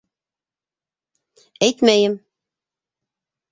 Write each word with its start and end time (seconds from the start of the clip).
Әйтмәйем. 1.69 2.17